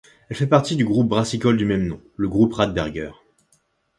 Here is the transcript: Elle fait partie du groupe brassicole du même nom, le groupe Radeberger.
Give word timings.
Elle 0.29 0.35
fait 0.35 0.47
partie 0.47 0.75
du 0.75 0.83
groupe 0.83 1.07
brassicole 1.09 1.57
du 1.57 1.65
même 1.65 1.85
nom, 1.85 2.01
le 2.17 2.27
groupe 2.27 2.53
Radeberger. 2.55 3.11